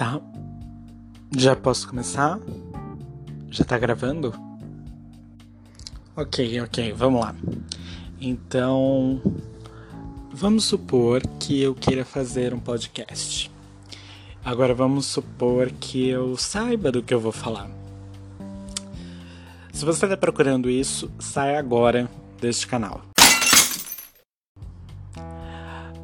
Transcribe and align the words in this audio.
Tá. 0.00 0.18
Já 1.36 1.54
posso 1.54 1.86
começar? 1.86 2.40
Já 3.50 3.64
tá 3.64 3.76
gravando? 3.76 4.32
Ok, 6.16 6.58
ok, 6.62 6.90
vamos 6.94 7.20
lá. 7.20 7.34
Então, 8.18 9.20
vamos 10.32 10.64
supor 10.64 11.20
que 11.38 11.60
eu 11.60 11.74
queira 11.74 12.02
fazer 12.02 12.54
um 12.54 12.58
podcast. 12.58 13.50
Agora 14.42 14.74
vamos 14.74 15.04
supor 15.04 15.70
que 15.72 16.08
eu 16.08 16.34
saiba 16.34 16.90
do 16.90 17.02
que 17.02 17.12
eu 17.12 17.20
vou 17.20 17.30
falar. 17.30 17.70
Se 19.70 19.84
você 19.84 20.06
está 20.06 20.16
procurando 20.16 20.70
isso, 20.70 21.10
sai 21.18 21.56
agora 21.56 22.10
deste 22.40 22.66
canal. 22.66 23.02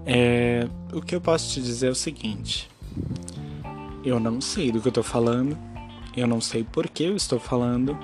É, 0.05 0.69
o 0.93 1.01
que 1.01 1.15
eu 1.15 1.21
posso 1.23 1.51
te 1.55 1.63
dizer 1.63 1.87
é 1.87 1.91
o 1.91 1.95
seguinte: 1.95 2.69
eu 4.07 4.21
não 4.21 4.41
sei 4.41 4.71
do 4.71 4.81
que 4.81 4.87
eu 4.87 4.93
tô 4.93 5.03
falando, 5.03 5.59
eu 6.17 6.29
não 6.29 6.41
sei 6.41 6.63
por 6.63 6.89
que 6.89 7.03
eu 7.03 7.17
estou 7.17 7.41
falando, 7.41 7.99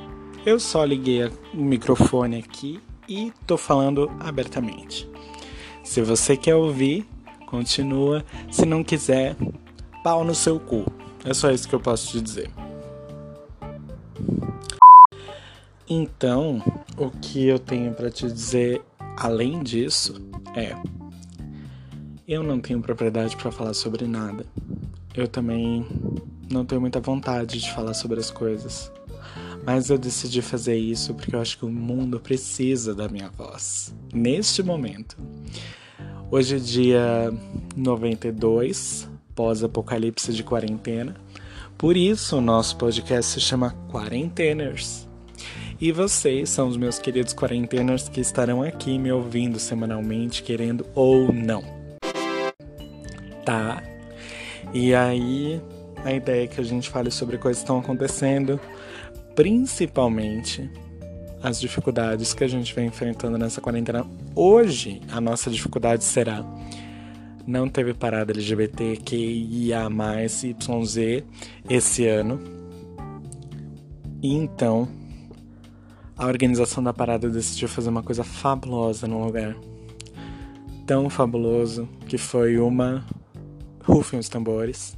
eu 0.45 0.59
só 0.59 0.85
liguei 0.85 1.27
o 1.55 1.63
microfone 1.63 2.39
aqui 2.39 2.81
e 3.09 3.33
tô 3.47 3.57
falando 3.57 4.11
abertamente. 4.19 5.09
Se 5.85 6.03
você 6.03 6.37
quer 6.37 6.57
ouvir, 6.57 7.09
continua. 7.47 8.25
Se 8.51 8.67
não 8.67 8.83
quiser, 8.83 9.37
pau 10.03 10.25
no 10.25 10.35
seu 10.35 10.59
cu. 10.59 10.85
É 11.25 11.33
só 11.33 11.53
isso 11.53 11.69
que 11.69 11.75
eu 11.75 11.81
posso 11.81 12.11
te 12.11 12.21
dizer. 12.21 12.51
Então, 15.89 16.61
o 16.97 17.11
que 17.11 17.47
eu 17.47 17.61
tenho 17.61 17.93
para 17.95 18.11
te 18.11 18.27
dizer 18.27 18.83
além 19.17 19.63
disso 19.63 20.21
é: 20.57 20.75
eu 22.27 22.43
não 22.43 22.59
tenho 22.59 22.81
propriedade 22.81 23.37
para 23.37 23.53
falar 23.53 23.75
sobre 23.75 24.07
nada 24.09 24.45
eu 25.15 25.29
também 25.29 25.87
não 26.51 26.65
tenho 26.65 26.81
muita 26.81 27.01
vontade 27.01 27.61
de 27.61 27.73
falar 27.73 27.95
sobre 27.95 28.19
as 28.19 28.31
coisas. 28.31 28.91
Mas 29.65 29.91
eu 29.91 29.99
decidi 29.99 30.43
fazer 30.43 30.77
isso 30.77 31.15
porque 31.15 31.35
eu 31.35 31.41
acho 31.41 31.59
que 31.59 31.65
o 31.65 31.71
mundo 31.71 32.19
precisa 32.19 32.95
da 32.95 33.09
minha 33.09 33.31
voz. 33.31 33.95
Neste 34.13 34.63
momento. 34.63 35.17
Hoje 36.31 36.57
é 36.57 36.59
dia 36.59 37.33
92, 37.77 39.09
pós-apocalipse 39.35 40.33
de 40.33 40.43
quarentena. 40.43 41.15
Por 41.77 41.97
isso 41.97 42.39
o 42.39 42.41
nosso 42.41 42.77
podcast 42.77 43.33
se 43.33 43.41
chama 43.41 43.71
Quarenteners. 43.91 45.07
E 45.81 45.93
vocês 45.93 46.49
são 46.49 46.69
os 46.69 46.77
meus 46.77 46.99
queridos 46.99 47.35
quarenteners 47.35 48.09
que 48.09 48.21
estarão 48.21 48.63
aqui 48.63 48.99
me 48.99 49.13
ouvindo 49.13 49.59
semanalmente, 49.59 50.43
querendo 50.43 50.87
ou 50.95 51.33
não. 51.33 51.63
Tá? 53.45 53.83
E 54.73 54.95
aí, 54.95 55.61
a 56.05 56.13
ideia 56.13 56.45
é 56.45 56.47
que 56.47 56.61
a 56.61 56.65
gente 56.65 56.89
fale 56.89 57.11
sobre 57.11 57.39
coisas 57.39 57.63
que 57.63 57.65
estão 57.65 57.79
acontecendo, 57.79 58.59
principalmente 59.35 60.71
as 61.43 61.61
dificuldades 61.61 62.33
que 62.33 62.45
a 62.45 62.49
gente 62.49 62.75
vem 62.75 62.87
enfrentando 62.87 63.37
nessa 63.37 63.61
quarentena. 63.61 64.07
Hoje, 64.35 65.01
a 65.11 65.21
nossa 65.21 65.51
dificuldade 65.51 66.05
será 66.05 66.45
não 67.47 67.69
teve 67.69 67.93
parada 67.93 68.33
LGBTQIA+, 68.33 69.89
YZ 69.89 71.25
esse 71.69 72.07
ano. 72.07 72.41
E 74.23 74.33
então, 74.33 74.89
a 76.17 76.27
organização 76.27 76.83
da 76.83 76.93
parada 76.93 77.29
decidiu 77.29 77.69
fazer 77.69 77.91
uma 77.91 78.03
coisa 78.03 78.23
fabulosa 78.23 79.07
num 79.09 79.25
lugar 79.25 79.57
tão 80.87 81.11
fabuloso 81.11 81.89
que 82.07 82.17
foi 82.17 82.59
uma 82.59 83.05
Rufem 83.85 84.19
os 84.19 84.29
tambores. 84.29 84.97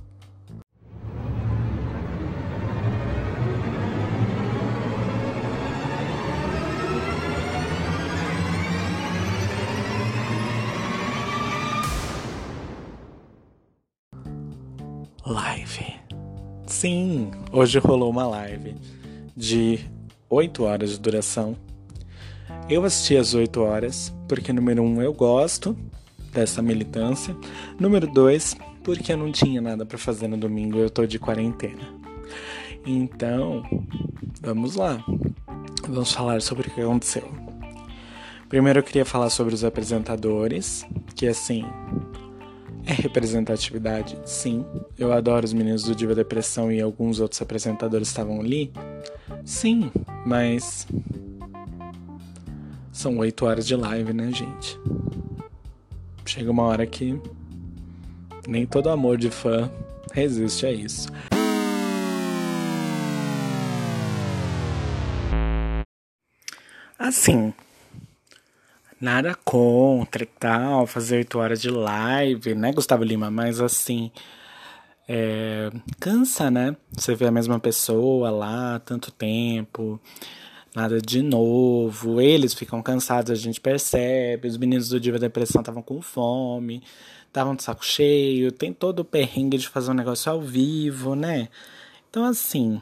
Live. 15.26 15.94
Sim, 16.66 17.30
hoje 17.50 17.78
rolou 17.78 18.10
uma 18.10 18.26
live 18.26 18.74
de 19.34 19.80
8 20.28 20.64
horas 20.64 20.90
de 20.90 21.00
duração. 21.00 21.56
Eu 22.68 22.84
assisti 22.84 23.16
às 23.16 23.32
8 23.32 23.60
horas, 23.60 24.14
porque 24.28 24.52
número 24.52 24.82
1 24.82 24.86
um, 24.86 25.02
eu 25.02 25.14
gosto 25.14 25.74
dessa 26.32 26.60
militância. 26.60 27.34
Número 27.78 28.06
2, 28.06 28.56
porque 28.84 29.12
eu 29.12 29.16
não 29.16 29.32
tinha 29.32 29.60
nada 29.60 29.84
para 29.84 29.98
fazer 29.98 30.28
no 30.28 30.36
domingo, 30.36 30.78
eu 30.78 30.90
tô 30.90 31.06
de 31.06 31.18
quarentena. 31.18 31.82
Então, 32.86 33.62
vamos 34.42 34.76
lá. 34.76 35.02
Vamos 35.88 36.12
falar 36.12 36.40
sobre 36.42 36.68
o 36.68 36.70
que 36.70 36.82
aconteceu. 36.82 37.26
Primeiro 38.48 38.78
eu 38.78 38.82
queria 38.82 39.04
falar 39.04 39.30
sobre 39.30 39.54
os 39.54 39.64
apresentadores, 39.64 40.86
que 41.16 41.26
assim, 41.26 41.64
é 42.86 42.92
representatividade? 42.92 44.18
Sim. 44.26 44.64
Eu 44.98 45.12
adoro 45.12 45.46
os 45.46 45.54
meninos 45.54 45.84
do 45.84 45.94
Diva 45.94 46.14
Depressão 46.14 46.70
e 46.70 46.80
alguns 46.80 47.20
outros 47.20 47.40
apresentadores 47.40 48.08
estavam 48.08 48.38
ali? 48.38 48.70
Sim, 49.44 49.90
mas 50.26 50.86
são 52.92 53.16
oito 53.18 53.46
horas 53.46 53.66
de 53.66 53.74
live, 53.74 54.12
né, 54.12 54.30
gente? 54.30 54.78
Chega 56.26 56.50
uma 56.50 56.64
hora 56.64 56.86
que 56.86 57.18
nem 58.46 58.66
todo 58.66 58.90
amor 58.90 59.16
de 59.16 59.30
fã 59.30 59.70
resiste 60.12 60.66
a 60.66 60.72
isso. 60.72 61.08
Assim, 66.98 67.52
nada 69.00 69.34
contra 69.44 70.22
e 70.22 70.26
tal, 70.26 70.86
fazer 70.86 71.16
8 71.16 71.38
horas 71.38 71.60
de 71.60 71.70
live, 71.70 72.54
né, 72.54 72.72
Gustavo 72.72 73.04
Lima? 73.04 73.30
Mas 73.30 73.60
assim, 73.60 74.10
é, 75.08 75.70
cansa, 76.00 76.50
né? 76.50 76.76
Você 76.92 77.14
vê 77.14 77.26
a 77.26 77.32
mesma 77.32 77.58
pessoa 77.58 78.30
lá 78.30 78.78
tanto 78.78 79.10
tempo, 79.10 80.00
nada 80.74 81.00
de 81.00 81.22
novo. 81.22 82.20
Eles 82.20 82.54
ficam 82.54 82.80
cansados, 82.82 83.30
a 83.30 83.34
gente 83.34 83.60
percebe. 83.60 84.48
Os 84.48 84.56
meninos 84.56 84.88
do 84.88 85.00
Diva 85.00 85.18
Depressão 85.18 85.60
estavam 85.60 85.82
com 85.82 86.00
fome 86.00 86.82
estavam 87.34 87.56
de 87.56 87.64
saco 87.64 87.84
cheio, 87.84 88.52
tem 88.52 88.72
todo 88.72 89.00
o 89.00 89.04
perrengue 89.04 89.58
de 89.58 89.68
fazer 89.68 89.90
um 89.90 89.94
negócio 89.94 90.30
ao 90.30 90.40
vivo, 90.40 91.16
né? 91.16 91.48
Então, 92.08 92.24
assim, 92.24 92.80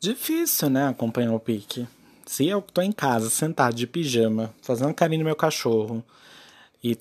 difícil, 0.00 0.70
né, 0.70 0.88
acompanhar 0.88 1.34
o 1.34 1.38
pique. 1.40 1.86
Se 2.24 2.48
eu 2.48 2.62
tô 2.62 2.80
em 2.80 2.90
casa, 2.90 3.28
sentado 3.28 3.74
de 3.74 3.86
pijama, 3.86 4.54
fazendo 4.62 4.94
carinho 4.94 5.20
no 5.20 5.26
meu 5.26 5.36
cachorro, 5.36 6.02
e, 6.82 6.96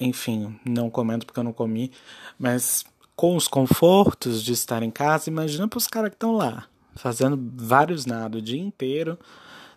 enfim, 0.00 0.56
não 0.64 0.88
comendo 0.88 1.26
porque 1.26 1.40
eu 1.40 1.44
não 1.44 1.52
comi, 1.52 1.90
mas 2.38 2.84
com 3.16 3.34
os 3.34 3.48
confortos 3.48 4.40
de 4.40 4.52
estar 4.52 4.84
em 4.84 4.90
casa, 4.90 5.30
imagina 5.30 5.66
pros 5.66 5.88
caras 5.88 6.10
que 6.10 6.16
estão 6.16 6.32
lá, 6.32 6.66
fazendo 6.94 7.36
vários 7.56 8.06
nada 8.06 8.38
o 8.38 8.42
dia 8.42 8.60
inteiro, 8.60 9.18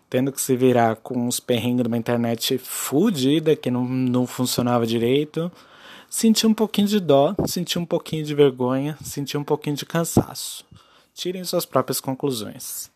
tendo 0.08 0.30
que 0.30 0.40
se 0.40 0.56
virar 0.56 0.94
com 0.96 1.26
os 1.26 1.40
perrengues 1.40 1.82
de 1.82 1.88
uma 1.88 1.96
internet 1.96 2.58
fudida 2.58 3.56
que 3.56 3.72
não, 3.72 3.84
não 3.84 4.24
funcionava 4.24 4.86
direito 4.86 5.50
Senti 6.18 6.46
um 6.46 6.54
pouquinho 6.54 6.88
de 6.88 6.98
dó, 6.98 7.36
senti 7.46 7.78
um 7.78 7.84
pouquinho 7.84 8.24
de 8.24 8.34
vergonha, 8.34 8.96
senti 9.04 9.36
um 9.36 9.44
pouquinho 9.44 9.76
de 9.76 9.84
cansaço. 9.84 10.64
Tirem 11.12 11.44
suas 11.44 11.66
próprias 11.66 12.00
conclusões. 12.00 12.90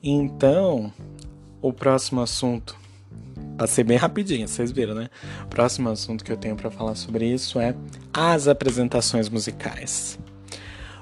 Então, 0.00 0.92
o 1.60 1.72
próximo 1.72 2.20
assunto. 2.20 2.76
Passei 3.58 3.82
bem 3.82 3.96
rapidinho, 3.96 4.46
vocês 4.46 4.70
viram, 4.70 4.94
né? 4.94 5.10
O 5.42 5.48
próximo 5.48 5.88
assunto 5.88 6.24
que 6.24 6.30
eu 6.30 6.36
tenho 6.36 6.54
para 6.54 6.70
falar 6.70 6.94
sobre 6.94 7.26
isso 7.26 7.58
é 7.58 7.74
as 8.14 8.46
apresentações 8.46 9.28
musicais. 9.28 10.16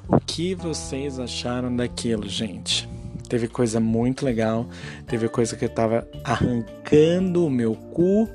O 0.09 0.19
que 0.19 0.55
vocês 0.55 1.19
acharam 1.19 1.77
daquilo, 1.77 2.27
gente? 2.27 2.89
Teve 3.29 3.47
coisa 3.47 3.79
muito 3.79 4.25
legal, 4.25 4.67
teve 5.07 5.29
coisa 5.29 5.55
que 5.55 5.67
eu 5.67 5.69
tava 5.69 6.09
arrancando 6.25 7.45
o 7.45 7.51
meu 7.51 7.75
cu 7.75 8.27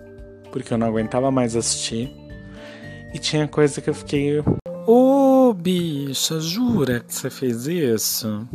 porque 0.51 0.74
eu 0.74 0.78
não 0.78 0.88
aguentava 0.88 1.31
mais 1.31 1.56
assistir. 1.56 2.12
E 3.13 3.19
tinha 3.19 3.48
coisa 3.48 3.81
que 3.81 3.90
eu 3.90 3.94
fiquei. 3.94 4.40
Ô, 4.40 5.50
oh, 5.50 5.54
bicha, 5.54 6.40
jura 6.40 7.01
que 7.01 7.13
você 7.13 7.30
fez 7.30 7.68
isso? 7.68 8.48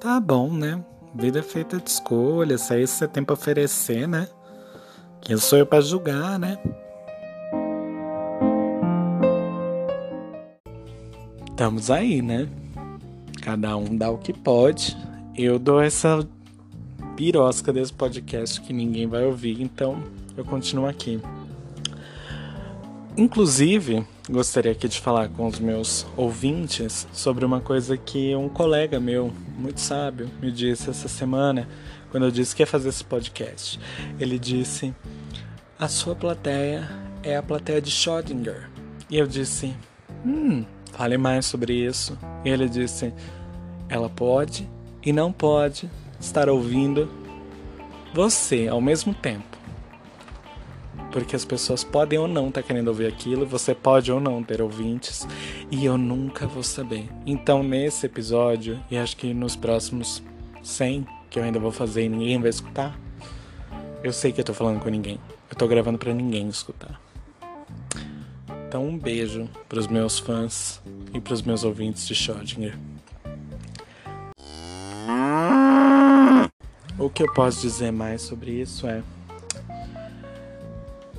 Tá 0.00 0.20
bom, 0.20 0.52
né? 0.52 0.82
Vida 1.14 1.38
é 1.38 1.42
feita 1.42 1.78
de 1.78 1.88
escolhas, 1.88 2.70
é 2.70 2.82
isso 2.82 2.94
que 2.94 2.98
você 2.98 3.08
tem 3.08 3.22
pra 3.22 3.34
oferecer, 3.34 4.08
né? 4.08 4.28
Quem 5.20 5.36
sou 5.36 5.58
eu 5.58 5.66
pra 5.66 5.80
julgar, 5.80 6.38
né? 6.38 6.58
Estamos 11.48 11.90
aí, 11.90 12.20
né? 12.20 12.48
Cada 13.40 13.76
um 13.76 13.96
dá 13.96 14.10
o 14.10 14.18
que 14.18 14.32
pode. 14.32 14.96
Eu 15.36 15.58
dou 15.58 15.80
essa 15.80 16.26
pirosca 17.16 17.72
desse 17.72 17.92
podcast 17.92 18.60
que 18.60 18.72
ninguém 18.72 19.06
vai 19.06 19.24
ouvir, 19.24 19.62
então 19.62 20.02
eu 20.36 20.44
continuo 20.44 20.86
aqui. 20.86 21.20
Inclusive, 23.16 24.04
gostaria 24.28 24.72
aqui 24.72 24.88
de 24.88 25.00
falar 25.00 25.28
com 25.28 25.46
os 25.46 25.60
meus 25.60 26.04
ouvintes 26.16 27.06
sobre 27.12 27.44
uma 27.44 27.60
coisa 27.60 27.96
que 27.96 28.34
um 28.34 28.48
colega 28.48 28.98
meu, 28.98 29.32
muito 29.56 29.80
sábio, 29.80 30.28
me 30.42 30.50
disse 30.50 30.90
essa 30.90 31.06
semana, 31.06 31.68
quando 32.10 32.24
eu 32.24 32.30
disse 32.30 32.56
que 32.56 32.62
ia 32.62 32.66
fazer 32.66 32.88
esse 32.88 33.04
podcast. 33.04 33.78
Ele 34.18 34.36
disse: 34.36 34.92
A 35.78 35.86
sua 35.86 36.16
plateia 36.16 36.88
é 37.22 37.36
a 37.36 37.42
plateia 37.42 37.80
de 37.80 37.90
Schrödinger. 37.90 38.68
E 39.08 39.16
eu 39.16 39.28
disse: 39.28 39.72
Hum, 40.26 40.64
fale 40.92 41.16
mais 41.16 41.46
sobre 41.46 41.72
isso. 41.72 42.18
E 42.44 42.48
ele 42.48 42.68
disse: 42.68 43.14
Ela 43.88 44.10
pode 44.10 44.68
e 45.04 45.12
não 45.12 45.30
pode 45.30 45.88
estar 46.18 46.48
ouvindo 46.48 47.08
você 48.12 48.66
ao 48.66 48.80
mesmo 48.80 49.14
tempo 49.14 49.53
porque 51.14 51.36
as 51.36 51.44
pessoas 51.44 51.84
podem 51.84 52.18
ou 52.18 52.26
não 52.26 52.48
estar 52.48 52.60
tá 52.60 52.66
querendo 52.66 52.88
ouvir 52.88 53.06
aquilo, 53.06 53.46
você 53.46 53.72
pode 53.72 54.10
ou 54.10 54.18
não 54.18 54.42
ter 54.42 54.60
ouvintes, 54.60 55.28
e 55.70 55.84
eu 55.84 55.96
nunca 55.96 56.44
vou 56.44 56.64
saber. 56.64 57.08
Então, 57.24 57.62
nesse 57.62 58.04
episódio, 58.06 58.82
e 58.90 58.98
acho 58.98 59.16
que 59.16 59.32
nos 59.32 59.54
próximos 59.54 60.20
100 60.60 61.06
que 61.30 61.38
eu 61.38 61.44
ainda 61.44 61.60
vou 61.60 61.70
fazer 61.70 62.06
e 62.06 62.08
ninguém 62.08 62.40
vai 62.40 62.50
escutar, 62.50 62.98
eu 64.02 64.12
sei 64.12 64.32
que 64.32 64.40
eu 64.40 64.44
tô 64.44 64.52
falando 64.52 64.80
com 64.80 64.88
ninguém. 64.88 65.20
Eu 65.48 65.56
tô 65.56 65.68
gravando 65.68 65.98
para 65.98 66.12
ninguém 66.12 66.48
escutar. 66.48 67.00
Então, 68.66 68.84
um 68.84 68.98
beijo 68.98 69.48
pros 69.68 69.86
meus 69.86 70.18
fãs 70.18 70.82
e 71.12 71.20
pros 71.20 71.42
meus 71.42 71.62
ouvintes 71.62 72.08
de 72.08 72.14
Schrödinger. 72.16 72.76
O 76.98 77.08
que 77.08 77.22
eu 77.22 77.32
posso 77.32 77.60
dizer 77.60 77.92
mais 77.92 78.22
sobre 78.22 78.50
isso 78.50 78.88
é 78.88 79.00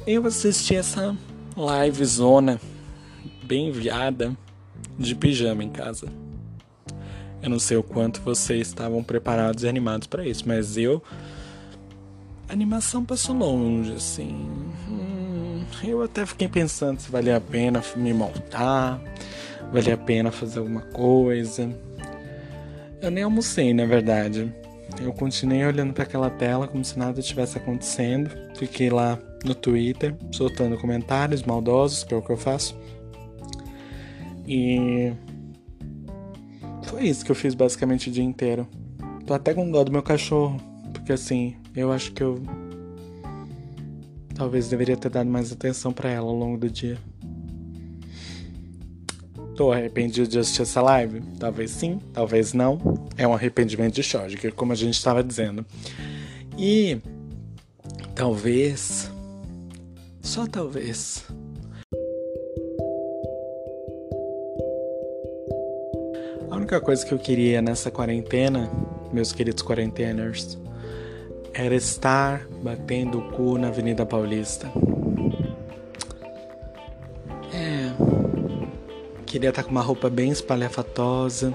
eu 0.07 0.25
assisti 0.27 0.75
essa 0.75 1.17
live 1.57 2.05
zona 2.05 2.59
bem 3.43 3.71
viada 3.71 4.37
de 4.97 5.15
pijama 5.15 5.63
em 5.63 5.69
casa. 5.69 6.07
Eu 7.41 7.49
não 7.49 7.59
sei 7.59 7.77
o 7.77 7.83
quanto 7.83 8.21
vocês 8.21 8.67
estavam 8.67 9.03
preparados 9.03 9.63
e 9.63 9.67
animados 9.67 10.07
para 10.07 10.25
isso, 10.25 10.47
mas 10.47 10.77
eu 10.77 11.01
a 12.47 12.53
animação 12.53 13.03
passou 13.03 13.35
longe, 13.35 13.93
assim. 13.93 14.47
Hum, 14.87 15.63
eu 15.83 16.03
até 16.03 16.25
fiquei 16.25 16.47
pensando 16.47 16.99
se 16.99 17.09
valia 17.09 17.37
a 17.37 17.41
pena 17.41 17.83
me 17.95 18.13
montar, 18.13 19.01
valia 19.73 19.95
a 19.95 19.97
pena 19.97 20.31
fazer 20.31 20.59
alguma 20.59 20.81
coisa. 20.81 21.75
Eu 23.01 23.09
nem 23.09 23.23
almocei, 23.23 23.73
na 23.73 23.85
verdade. 23.85 24.53
Eu 25.01 25.11
continuei 25.11 25.65
olhando 25.65 25.93
para 25.93 26.03
aquela 26.03 26.29
tela 26.29 26.67
como 26.67 26.85
se 26.85 26.97
nada 26.97 27.21
tivesse 27.21 27.57
acontecendo. 27.57 28.29
Fiquei 28.55 28.89
lá 28.89 29.19
no 29.45 29.55
Twitter, 29.55 30.15
soltando 30.31 30.77
comentários 30.77 31.43
maldosos, 31.43 32.03
que 32.03 32.13
é 32.13 32.17
o 32.17 32.21
que 32.21 32.31
eu 32.31 32.37
faço. 32.37 32.77
E 34.47 35.11
foi 36.83 37.03
isso 37.07 37.25
que 37.25 37.31
eu 37.31 37.35
fiz 37.35 37.53
basicamente 37.53 38.09
o 38.09 38.11
dia 38.11 38.23
inteiro. 38.23 38.67
Tô 39.25 39.33
até 39.33 39.53
com 39.53 39.69
dó 39.69 39.83
do 39.83 39.91
meu 39.91 40.03
cachorro, 40.03 40.57
porque 40.93 41.13
assim, 41.13 41.55
eu 41.75 41.91
acho 41.91 42.11
que 42.11 42.21
eu 42.21 42.41
talvez 44.35 44.67
deveria 44.67 44.97
ter 44.97 45.09
dado 45.09 45.29
mais 45.29 45.51
atenção 45.51 45.91
para 45.91 46.09
ela 46.09 46.27
ao 46.27 46.35
longo 46.35 46.57
do 46.57 46.69
dia. 46.69 46.97
Tô 49.55 49.71
arrependido 49.71 50.27
de 50.27 50.37
assistir 50.37 50.63
essa 50.63 50.81
live? 50.81 51.21
Talvez 51.39 51.71
sim, 51.71 51.99
talvez 52.11 52.53
não. 52.53 52.77
É 53.17 53.25
um 53.25 53.33
arrependimento 53.33 53.95
de 53.95 54.03
Schrödinger, 54.03 54.53
como 54.53 54.73
a 54.73 54.75
gente 54.75 54.95
estava 54.95 55.23
dizendo. 55.23 55.65
E 56.57 56.97
talvez 58.13 59.09
só 60.25 60.47
talvez. 60.47 61.23
A 66.49 66.55
única 66.55 66.81
coisa 66.81 67.05
que 67.05 67.13
eu 67.13 67.19
queria 67.19 67.61
nessa 67.61 67.91
quarentena, 67.91 68.69
meus 69.13 69.31
queridos 69.31 69.61
quarenteners, 69.61 70.57
era 71.53 71.75
estar 71.75 72.47
batendo 72.63 73.19
o 73.19 73.31
cu 73.31 73.57
na 73.57 73.67
Avenida 73.67 74.05
Paulista. 74.05 74.71
É. 77.53 77.91
Queria 79.27 79.49
estar 79.49 79.63
com 79.63 79.71
uma 79.71 79.81
roupa 79.81 80.09
bem 80.09 80.31
espalhafatosa, 80.31 81.53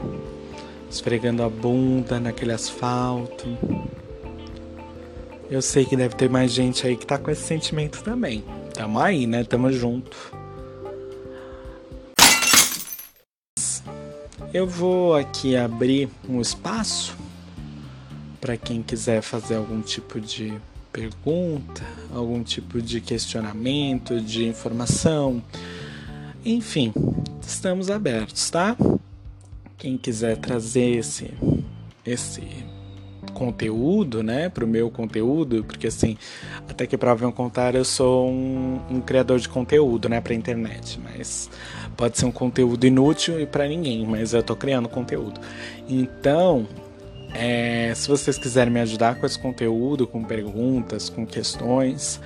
esfregando 0.89 1.43
a 1.43 1.49
bunda 1.49 2.21
naquele 2.21 2.53
asfalto. 2.53 3.47
Eu 5.51 5.61
sei 5.61 5.85
que 5.85 5.97
deve 5.97 6.15
ter 6.15 6.31
mais 6.31 6.53
gente 6.53 6.87
aí 6.87 6.97
que 6.97 7.05
tá 7.05 7.19
com 7.19 7.31
esse 7.31 7.43
sentimento 7.43 8.05
também. 8.05 8.45
Tamo 8.81 8.99
aí, 8.99 9.27
né? 9.27 9.45
Tamo 9.45 9.71
junto. 9.71 10.17
Eu 14.55 14.67
vou 14.67 15.15
aqui 15.15 15.55
abrir 15.55 16.09
um 16.27 16.41
espaço 16.41 17.15
para 18.41 18.57
quem 18.57 18.83
quiser 18.83 19.21
fazer 19.21 19.57
algum 19.57 19.83
tipo 19.83 20.19
de 20.19 20.55
pergunta, 20.91 21.85
algum 22.11 22.43
tipo 22.43 22.81
de 22.81 23.03
questionamento, 23.03 24.19
de 24.19 24.47
informação. 24.47 25.43
Enfim, 26.43 26.91
estamos 27.47 27.91
abertos, 27.91 28.49
tá? 28.49 28.75
Quem 29.77 29.99
quiser 29.99 30.39
trazer 30.39 30.97
esse 30.97 31.35
esse 32.03 32.41
conteúdo, 33.41 34.23
né, 34.23 34.51
para 34.51 34.63
o 34.63 34.69
meu 34.69 34.91
conteúdo, 34.91 35.65
porque 35.65 35.87
assim, 35.87 36.19
até 36.69 36.87
que 36.87 36.99
prova 36.99 37.27
um 37.27 37.33
contrário, 37.33 37.79
eu 37.79 37.85
sou 37.87 38.29
um, 38.29 38.79
um 38.91 39.01
criador 39.01 39.39
de 39.39 39.49
conteúdo, 39.49 40.11
né, 40.11 40.21
para 40.21 40.35
internet, 40.35 41.01
mas 41.03 41.49
pode 41.97 42.19
ser 42.19 42.27
um 42.27 42.31
conteúdo 42.31 42.87
inútil 42.87 43.41
e 43.41 43.47
para 43.47 43.67
ninguém, 43.67 44.07
mas 44.07 44.35
eu 44.35 44.43
tô 44.43 44.55
criando 44.55 44.91
conteúdo. 44.91 45.41
Então, 45.89 46.69
é, 47.33 47.95
se 47.95 48.09
vocês 48.09 48.37
quiserem 48.37 48.71
me 48.71 48.81
ajudar 48.81 49.19
com 49.19 49.25
esse 49.25 49.39
conteúdo, 49.39 50.07
com 50.07 50.23
perguntas, 50.23 51.09
com 51.09 51.25
questões, 51.25 52.21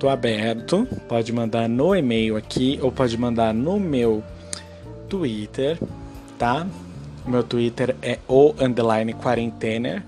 tô 0.00 0.08
aberto. 0.08 0.88
Pode 1.08 1.32
mandar 1.32 1.68
no 1.68 1.94
e-mail 1.94 2.36
aqui 2.36 2.80
ou 2.82 2.90
pode 2.90 3.16
mandar 3.16 3.54
no 3.54 3.78
meu 3.78 4.24
Twitter, 5.08 5.78
tá? 6.36 6.66
Meu 7.24 7.44
Twitter 7.44 7.94
é 8.02 8.18
o 8.26 8.54
underline 8.58 9.14
quarentener 9.14 10.02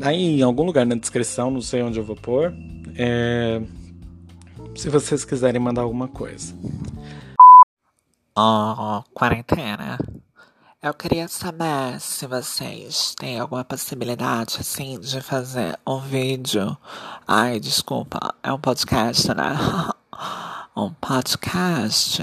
aí 0.00 0.38
em 0.38 0.42
algum 0.42 0.62
lugar 0.62 0.86
na 0.86 0.94
descrição, 0.94 1.50
não 1.50 1.60
sei 1.60 1.82
onde 1.82 1.98
eu 1.98 2.04
vou 2.04 2.14
pôr. 2.14 2.54
É... 2.94 3.60
Se 4.76 4.88
vocês 4.88 5.24
quiserem 5.24 5.60
mandar 5.60 5.82
alguma 5.82 6.06
coisa. 6.06 6.54
Oh, 8.38 9.02
quarentena. 9.12 9.98
Eu 10.80 10.94
queria 10.94 11.26
saber 11.26 11.98
se 11.98 12.28
vocês 12.28 13.16
têm 13.18 13.40
alguma 13.40 13.64
possibilidade, 13.64 14.58
assim, 14.60 14.96
de 15.00 15.20
fazer 15.20 15.76
um 15.84 15.98
vídeo. 15.98 16.76
Ai, 17.26 17.58
desculpa, 17.58 18.32
é 18.44 18.52
um 18.52 18.60
podcast, 18.60 19.34
né? 19.34 19.56
um 20.76 20.90
podcast 21.00 22.22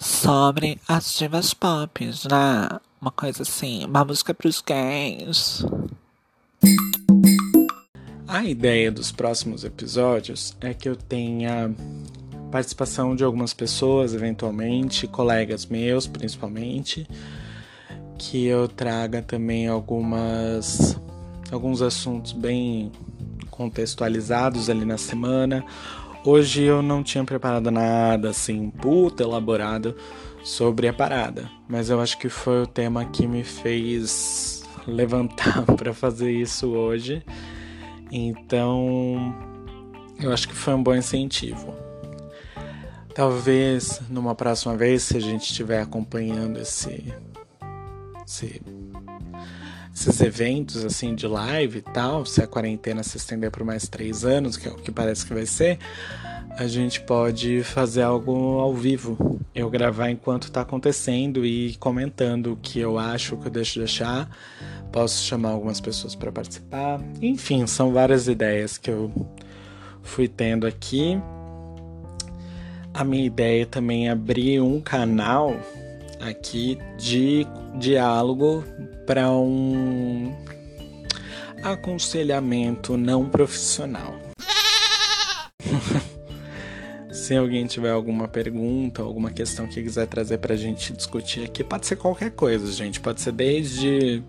sobre 0.00 0.80
as 0.88 1.14
divas 1.14 1.52
pop, 1.52 2.04
né? 2.04 2.80
Uma 3.00 3.10
coisa 3.10 3.42
assim, 3.42 3.84
uma 3.84 4.04
música 4.04 4.32
para 4.32 4.48
os 4.48 4.62
gays. 4.62 5.64
A 8.26 8.44
ideia 8.44 8.90
dos 8.90 9.12
próximos 9.12 9.64
episódios 9.64 10.56
é 10.60 10.72
que 10.72 10.88
eu 10.88 10.96
tenha 10.96 11.74
participação 12.50 13.14
de 13.14 13.24
algumas 13.24 13.52
pessoas, 13.52 14.14
eventualmente, 14.14 15.06
colegas 15.06 15.66
meus, 15.66 16.06
principalmente, 16.06 17.06
que 18.18 18.46
eu 18.46 18.68
traga 18.68 19.20
também 19.20 19.68
algumas 19.68 20.98
alguns 21.50 21.82
assuntos 21.82 22.32
bem 22.32 22.90
contextualizados 23.50 24.70
ali 24.70 24.86
na 24.86 24.96
semana 24.96 25.62
Hoje 26.24 26.62
eu 26.62 26.82
não 26.82 27.02
tinha 27.02 27.24
preparado 27.24 27.68
nada 27.68 28.30
assim, 28.30 28.70
puta 28.70 29.24
elaborado 29.24 29.96
sobre 30.44 30.86
a 30.86 30.92
parada, 30.92 31.50
mas 31.68 31.90
eu 31.90 32.00
acho 32.00 32.16
que 32.16 32.28
foi 32.28 32.62
o 32.62 32.66
tema 32.66 33.04
que 33.04 33.26
me 33.26 33.42
fez 33.42 34.62
levantar 34.86 35.64
para 35.76 35.92
fazer 35.92 36.30
isso 36.30 36.70
hoje. 36.70 37.24
Então, 38.10 39.34
eu 40.20 40.32
acho 40.32 40.48
que 40.48 40.54
foi 40.54 40.74
um 40.74 40.82
bom 40.82 40.94
incentivo. 40.94 41.74
Talvez 43.12 44.00
numa 44.08 44.34
próxima 44.34 44.76
vez, 44.76 45.02
se 45.02 45.16
a 45.16 45.20
gente 45.20 45.42
estiver 45.42 45.82
acompanhando 45.82 46.58
esse, 46.60 47.12
esse 48.24 48.62
esses 49.94 50.20
eventos 50.20 50.84
assim 50.84 51.14
de 51.14 51.26
live 51.26 51.78
e 51.78 51.82
tal, 51.82 52.24
se 52.24 52.42
a 52.42 52.46
quarentena 52.46 53.02
se 53.02 53.16
estender 53.16 53.50
por 53.50 53.64
mais 53.64 53.88
três 53.88 54.24
anos, 54.24 54.56
que 54.56 54.68
é 54.68 54.70
o 54.70 54.76
que 54.76 54.90
parece 54.90 55.26
que 55.26 55.34
vai 55.34 55.46
ser, 55.46 55.78
a 56.56 56.66
gente 56.66 57.00
pode 57.00 57.62
fazer 57.62 58.02
algo 58.02 58.58
ao 58.58 58.74
vivo 58.74 59.40
eu 59.54 59.68
gravar 59.68 60.10
enquanto 60.10 60.50
tá 60.50 60.62
acontecendo 60.62 61.44
e 61.44 61.74
comentando 61.76 62.52
o 62.52 62.56
que 62.56 62.78
eu 62.78 62.98
acho, 62.98 63.34
o 63.34 63.38
que 63.38 63.48
eu 63.48 63.50
deixo 63.50 63.74
de 63.74 63.84
achar. 63.84 64.30
Posso 64.90 65.24
chamar 65.24 65.50
algumas 65.50 65.80
pessoas 65.80 66.14
para 66.14 66.32
participar. 66.32 67.00
Enfim, 67.20 67.66
são 67.66 67.92
várias 67.92 68.28
ideias 68.28 68.78
que 68.78 68.90
eu 68.90 69.12
fui 70.02 70.26
tendo 70.26 70.66
aqui. 70.66 71.20
A 72.94 73.04
minha 73.04 73.24
ideia 73.24 73.66
também 73.66 74.08
é 74.08 74.10
abrir 74.10 74.60
um 74.60 74.80
canal 74.80 75.56
aqui 76.22 76.78
de 76.96 77.46
diálogo 77.78 78.64
para 79.06 79.30
um 79.30 80.32
aconselhamento 81.62 82.96
não 82.96 83.28
profissional. 83.28 84.14
Se 87.12 87.36
alguém 87.36 87.66
tiver 87.66 87.90
alguma 87.90 88.26
pergunta, 88.26 89.02
alguma 89.02 89.30
questão 89.30 89.66
que 89.66 89.82
quiser 89.82 90.06
trazer 90.06 90.38
pra 90.38 90.56
gente 90.56 90.92
discutir 90.92 91.44
aqui, 91.44 91.62
pode 91.62 91.86
ser 91.86 91.96
qualquer 91.96 92.30
coisa, 92.30 92.70
gente. 92.72 93.00
Pode 93.00 93.20
ser 93.20 93.32
desde 93.32 94.22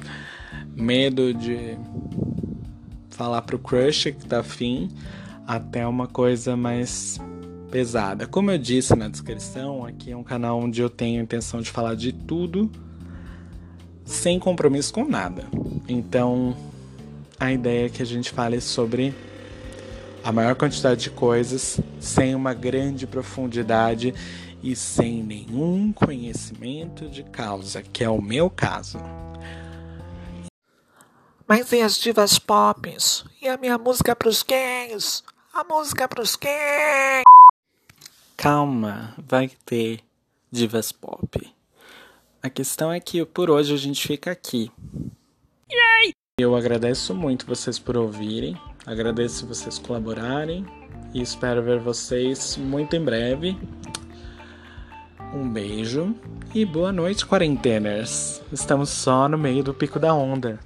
medo 0.76 1.34
de 1.34 1.78
falar 3.10 3.42
pro 3.44 3.58
crush 3.58 4.12
que 4.12 4.26
tá 4.26 4.40
afim, 4.40 4.90
até 5.48 5.88
uma 5.88 6.08
coisa 6.08 6.58
mais 6.58 7.20
pesada. 7.74 8.28
Como 8.28 8.52
eu 8.52 8.58
disse 8.60 8.96
na 8.96 9.08
descrição, 9.08 9.84
aqui 9.84 10.12
é 10.12 10.16
um 10.16 10.24
canal 10.24 10.60
onde 10.60 10.80
eu 10.80 10.92
tenho 10.92 11.20
a 11.20 11.24
intenção 11.24 11.60
de 11.60 11.72
falar 11.72 11.96
de 11.96 12.14
tudo 12.14 12.72
sem 14.06 14.38
compromisso 14.38 14.94
com 14.94 15.06
nada. 15.06 15.46
Então, 15.88 16.56
a 17.40 17.52
ideia 17.52 17.88
é 17.88 17.90
que 17.90 18.04
a 18.04 18.06
gente 18.06 18.30
fale 18.30 18.62
sobre 18.62 19.12
a 20.24 20.32
maior 20.32 20.54
quantidade 20.54 21.02
de 21.02 21.10
coisas 21.10 21.80
sem 22.00 22.36
uma 22.36 22.54
grande 22.54 23.08
profundidade 23.08 24.14
e 24.62 24.76
sem 24.76 25.24
nenhum 25.24 25.92
conhecimento 25.92 27.10
de 27.10 27.24
causa, 27.24 27.82
que 27.82 28.04
é 28.04 28.10
o 28.10 28.22
meu 28.22 28.52
caso. 28.52 29.00
Mas 31.48 31.72
e 31.72 31.82
as 31.82 31.98
divas 31.98 32.38
pop? 32.38 32.96
E 33.42 33.48
a 33.48 33.58
minha 33.58 33.80
música 33.80 34.16
pros 34.16 34.44
gays? 34.44 35.24
A 35.52 35.64
música 35.64 36.08
pros 36.08 36.36
gays? 36.36 37.23
Calma, 38.44 39.14
vai 39.18 39.50
ter 39.66 40.02
divas 40.52 40.92
pop. 40.92 41.50
A 42.42 42.50
questão 42.50 42.92
é 42.92 43.00
que 43.00 43.24
por 43.24 43.50
hoje 43.50 43.74
a 43.74 43.78
gente 43.78 44.06
fica 44.06 44.32
aqui. 44.32 44.70
Yay! 45.72 46.12
Eu 46.38 46.54
agradeço 46.54 47.16
muito 47.16 47.46
vocês 47.46 47.80
por 47.80 47.96
ouvirem, 47.96 48.60
agradeço 48.86 49.48
vocês 49.48 49.80
colaborarem 49.80 50.66
e 51.14 51.22
espero 51.22 51.64
ver 51.64 51.80
vocês 51.80 52.58
muito 52.58 52.98
em 52.98 53.06
breve. 53.06 53.58
Um 55.34 55.50
beijo 55.50 56.14
e 56.54 56.66
boa 56.66 56.92
noite, 56.92 57.26
quarenteners. 57.26 58.42
Estamos 58.52 58.90
só 58.90 59.30
no 59.30 59.38
meio 59.38 59.64
do 59.64 59.74
pico 59.74 59.98
da 60.00 60.14
onda. 60.14 60.60